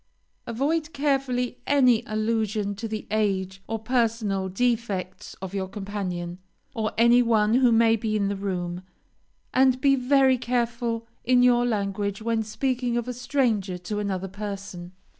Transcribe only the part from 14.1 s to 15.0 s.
person.